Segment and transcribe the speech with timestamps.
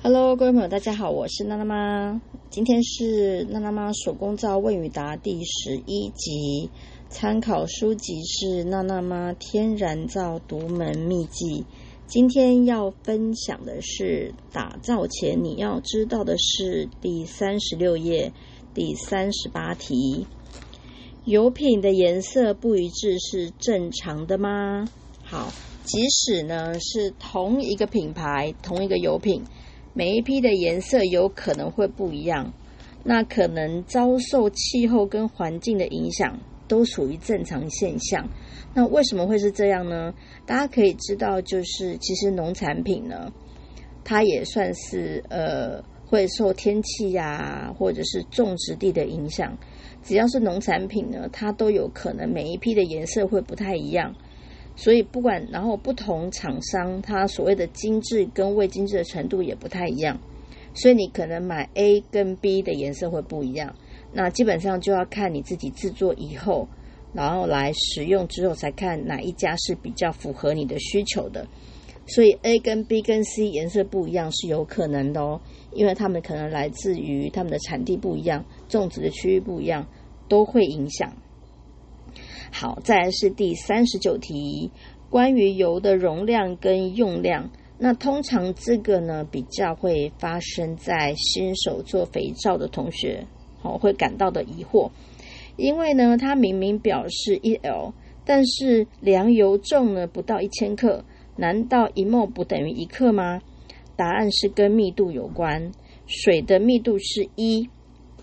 [0.00, 2.22] Hello，各位朋友，大家好，我是娜娜妈。
[2.50, 6.70] 今天是娜娜妈手工皂问与答第十一集，
[7.08, 11.66] 参考书籍是娜娜妈天然皂独门秘籍。
[12.06, 18.32] 今天要分享的是打造前你要知道的是第三十六页
[18.72, 20.28] 第三十八题。
[21.24, 24.86] 油品的颜色不一致是正常的吗？
[25.24, 25.52] 好，
[25.82, 29.42] 即使呢是同一个品牌、同一个油品，
[29.98, 32.52] 每一批的颜色有可能会不一样，
[33.02, 36.38] 那可能遭受气候跟环境的影响，
[36.68, 38.28] 都属于正常现象。
[38.72, 40.14] 那为什么会是这样呢？
[40.46, 43.32] 大家可以知道，就是其实农产品呢，
[44.04, 49.58] 它也算是呃会受天气呀，或者是种植地的影响。
[50.04, 54.14] 只要是农产品呢，它都有可能每一批的颜色会不太一样。
[54.78, 60.18] 所以不管然后不同厂商，它所谓的精致跟未精致的程度也不太一样。
[60.72, 63.74] 所以你可能买 A 跟 B 的颜色会不一样。
[64.12, 66.68] 那基本上就要看你自己制作以后。
[67.14, 71.48] 然后来使用之后，才看哪一家是比较符合你的需求的。
[72.06, 75.40] 所以 A 跟 B 跟 C 颜色不一样是有可能的哦，
[75.72, 79.88] 因为它们可能来自于它们的产地不一样、种植的区域不一样，
[80.28, 81.10] 都会影响。
[82.50, 84.70] 好，再来是第三十九题，
[85.10, 87.50] 关于油的容量跟用量。
[87.78, 93.26] 那通常这个呢，比较会发生在新手做肥皂的同学，
[93.60, 94.90] 好会感到的疑惑。
[95.56, 97.92] 因为呢，它明明表示一 L，
[98.24, 101.04] 但是量油重呢不到一千克，
[101.36, 103.40] 难道一摩不等于一克吗？
[103.94, 105.70] 答案是跟密度有关，
[106.06, 107.68] 水的密度是一。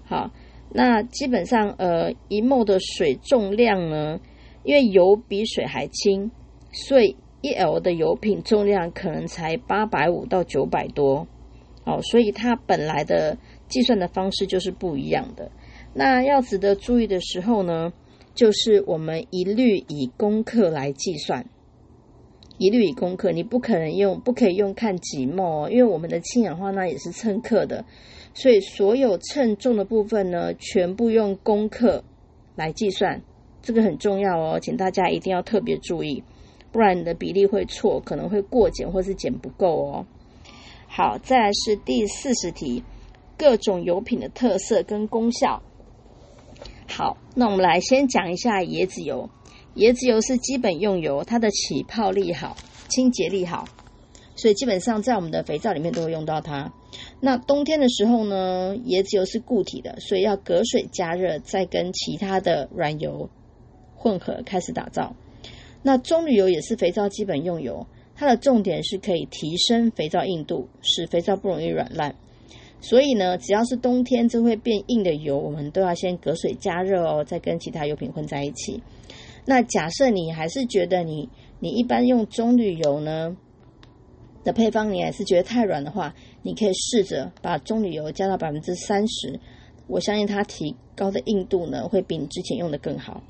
[0.04, 0.32] 好，
[0.72, 4.20] 那基本上呃一墨的水重量呢，
[4.64, 6.32] 因为油比水还轻，
[6.72, 11.28] 所以一 L 的油品重量可能才八百五到九百多。
[11.86, 15.52] 哦，所以它本来的计算的方式就是不一样的。
[15.94, 17.94] 那要值得注意的时候呢，
[18.34, 21.46] 就是我们一律以公克来计算，
[22.58, 27.86] 一律以公克，你不可能用，不可以用看几墨哦，因为我们的氢氧化钠也是称克的，
[28.34, 32.04] 所以所有称重的部分呢，全部用公克
[32.56, 33.22] 来计算，
[33.62, 36.24] 这个很重要哦，请大家一定要特别注意，
[36.72, 40.06] 不然你的比例会错，可能会过减或是减不够哦。
[40.88, 42.84] 好，再来是第四十题，
[43.38, 45.62] 各种油品的特色跟功效。
[46.88, 49.30] 好，那我们来先讲一下椰子油。
[49.76, 52.56] 椰子油是基本用油，它的起泡力好，
[52.88, 53.66] 清洁力好，
[54.36, 56.72] 所以基本上在我们的肥皂里面都会用到它。
[57.20, 63.30] 那冬天的时候呢，椰子油是固体的，所以要隔水加热，再跟其他的软油
[63.96, 65.14] 混合开始打造。
[65.84, 72.16] 那棕榈油也是肥皂基本用油，它的重点是可以提升肥皂硬度，使肥皂不容易软烂。
[72.80, 78.82] 所以呢，只要是冬天就会变硬的油，我们都要先隔水加热哦，再跟其他油品混在一起。
[79.46, 81.30] 那假设你还是觉得你
[81.60, 83.38] 你一般用棕榈油呢
[84.44, 89.40] 的配方，你还是觉得太软的话，你可以试着把棕榈油加到百分之三十，
[89.88, 93.24] 我相信它提高的硬度呢会比你之前用的更好。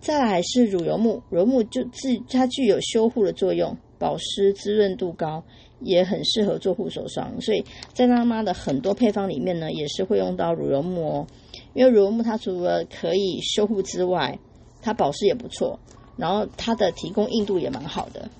[0.00, 5.42] 再来是乳油木，乳油木就自它具有修护的作用，保湿滋润度高。
[5.80, 7.62] 也很适合做护手霜，所以
[7.92, 11.26] 在妈妈的很多配方里面呢，也是会用到乳油木哦。
[11.74, 14.38] 因为乳油木它除了可以修护之外，
[14.86, 15.76] 它保湿也不错，
[16.16, 18.30] 然后它的提供硬度也蛮好的。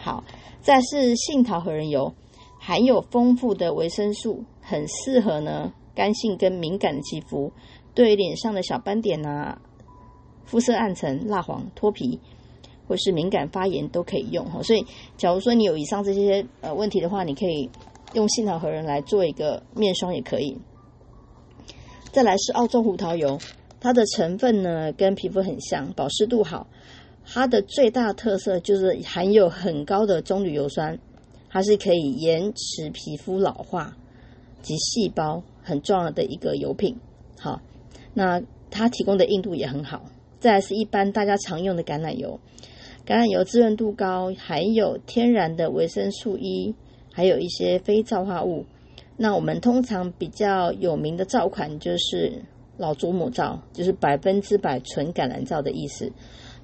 [0.00, 0.24] 好，
[0.60, 2.12] 再是杏桃核仁油，
[2.58, 7.52] 含有丰富的维生素，很适合呢干性跟敏感的肌肤，
[7.94, 9.62] 对于脸上的小斑点啊、
[10.44, 12.18] 肤色暗沉、蜡黄、脱皮。
[12.88, 14.84] 或是敏感发炎都可以用哈，所以
[15.16, 17.70] 假如说你有以上这些呃问题的话，你可以
[18.12, 20.58] 用杏桃核仁来做一个面霜也可以。
[22.10, 23.38] 再来是澳洲胡桃油，
[23.82, 26.68] 它的成分呢跟皮肤很像，保湿度好。
[27.26, 30.96] 它的最大特色就是含有很高的棕榈油酸，
[31.50, 33.96] 它是可以延迟皮肤老化
[34.62, 36.96] 及细胞很重要的一个油品。
[37.36, 37.60] 好，
[38.14, 38.40] 那
[38.70, 40.04] 它提供的硬度也很好。
[40.38, 42.38] 再来是一般大家常用的橄榄油。
[43.04, 46.72] 橄榄油滋润度高，含有天然的维生素 E，
[47.12, 48.64] 还有一些非皂化物。
[49.16, 52.42] 那我们通常比较有名的皂款就是
[52.76, 56.12] 老祖母皂，就是百分之百纯橄榄皂的意思。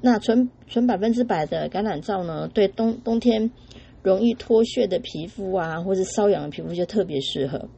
[0.01, 3.51] 那纯纯百分之百的橄榄皂呢，对冬冬天
[4.03, 7.69] 容易脱屑的皮肤啊，或是瘙痒的皮肤就特别适合。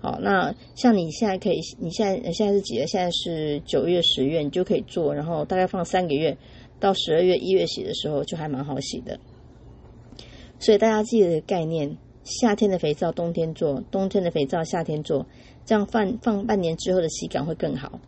[0.00, 2.86] 好，那像你现在可以，你现在现在是几月？
[2.86, 6.36] 现在是九月、十月，你就可以做，然后大概放三个月。
[6.78, 9.18] 到十二月、一月洗的时候就还蛮好洗的，
[10.58, 11.96] 所以大家记得概念，
[12.26, 15.24] 夏天的肥皂冬天做，冬天的肥皂夏天做，
[15.64, 18.00] 这样放放半年之后的洗感会更好。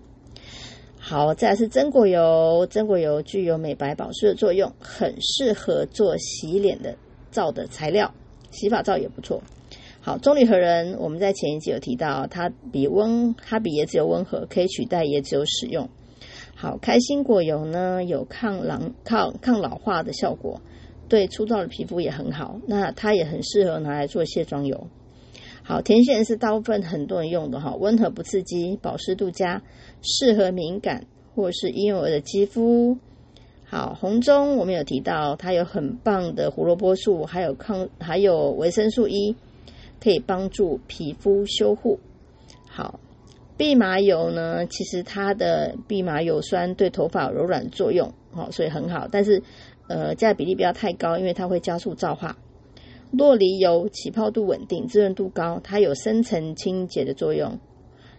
[0.99, 6.97] 好，再来是榛果油，榛果油具有美白保湿的作用，很适合做洗脸的
[7.31, 8.12] 皂的材料，
[8.50, 9.41] 洗发皂也不错。
[10.00, 15.88] 好，棕榈核仁，我们在前一集有提到，它比温，它比椰子油温和，可以取代椰子油使用。
[16.56, 20.61] 好，开心果油呢，有抗老抗抗老化的效果，
[21.09, 22.61] 对粗糙的皮肤也很好。
[22.67, 24.87] 那它也很适合拿来做卸妆油。
[25.63, 29.63] 好，甜杏仁是大部分很多人用的哈，温和不刺激，保湿度佳，
[30.03, 32.97] 适合敏感或是婴幼儿的肌肤。
[33.67, 39.37] 好，红中我们有提到，它有很棒的胡萝卜素，还有抗还有维生素 E，
[40.01, 42.01] 可以帮助皮肤修护。
[42.67, 42.99] 好，
[43.59, 49.43] 蓖麻油呢，其实它的蓖麻油酸对头发有柔软作用，好，所以很好，但是
[49.88, 52.38] 呃加比例不要太高，因为它会加速皂化。
[53.11, 57.58] 洛梨油起泡度稳定，滋润度高，它有深层清洁的作用，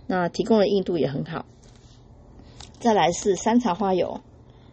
[0.08, 1.46] 那提供的硬度也很好。
[2.80, 4.22] 再来是山茶花油，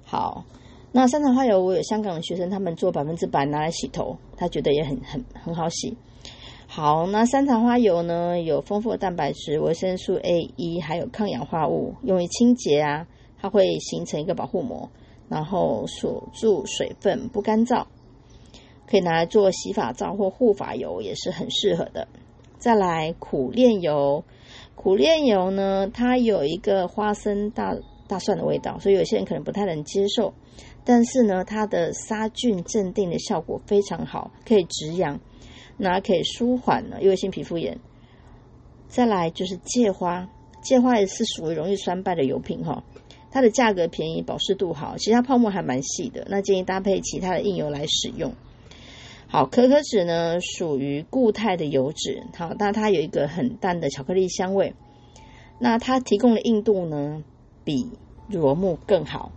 [0.05, 0.45] 好，
[0.93, 5.97] 那山茶花油我有香港的学生，他们做百分之百拿来洗头，他觉得也很很很好洗。
[6.67, 13.07] 好，那山茶花油呢，有丰富的蛋白质、维生素 A、E，还有抗氧化物，用于清洁啊，
[13.39, 14.89] 它会形成一个保护膜，
[15.29, 17.87] 然后锁住水分，不干燥。
[18.89, 22.07] 可以拿来做洗发皂或护发油，也是很适合的。
[22.57, 24.25] 再来苦楝油，
[24.77, 27.77] 苦楝油呢，它有一个花生大
[28.07, 30.33] 大蒜的味道，所以有些人可能不太能接受。
[30.85, 35.19] 但是呢，它的杀菌镇定的效果非常好，可以止痒，
[35.77, 37.81] 那可以舒缓呢，因为性皮肤炎。
[38.87, 40.29] 再来就是芥花，
[40.63, 42.85] 芥花也是属于容易酸败的油品哈，
[43.37, 48.33] 它的价格便宜，保湿度好，其他泡沫还蛮细的，那建议搭配其他的硬油来使用。
[49.29, 54.73] 好，可可脂呢属于固态的油脂，好，那它有一个很淡的巧克力香味，
[55.59, 57.23] 那它提供的硬度呢
[57.63, 57.91] 比
[58.27, 59.31] 乳木更好，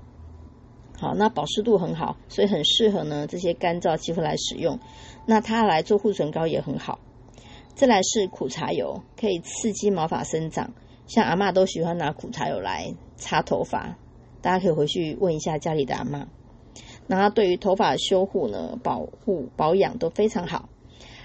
[0.98, 4.80] 好，那保湿度很好，所以很适合呢这些干燥肌肤来使用。
[5.26, 7.00] 那它来做护唇膏也很好。
[7.76, 10.72] 再来是苦茶油，可以刺激毛发生长，
[11.10, 13.98] 像阿妈都喜欢拿苦茶油来擦头发，
[14.42, 16.28] 大家可以回去问一下家里的阿妈。
[17.08, 20.70] 那它对于头发修护呢、保护保养都非常好。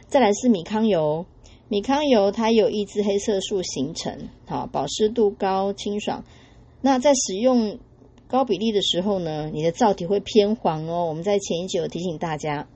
[0.06, 1.26] 再来是米糠油，
[1.68, 6.24] 米糠油它有抑制黑色素形成，好保湿度高、清爽。
[6.80, 7.78] 那在使用
[8.26, 11.04] 高比例的时候呢，你的皂体会偏黄哦。
[11.04, 12.66] 我们在前一集有提醒大家。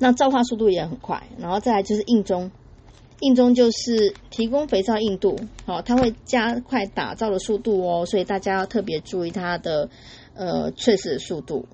[0.00, 2.50] 那皂化速度也很快，然后再来就是硬中，
[3.20, 9.88] 硬中就是提供肥皂硬度，好，它会加快打造的速度哦，所以大家要特别注意它的。
[10.32, 11.66] 呃，萃取的速度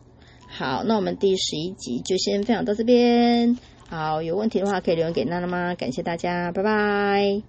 [0.49, 3.57] 好，那我们第十一集就先分享到这边。
[3.89, 7.47] 好，有问题的话可以留言给娜娜妈，感谢大家，拜拜。